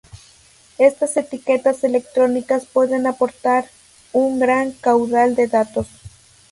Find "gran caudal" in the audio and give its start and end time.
4.39-5.35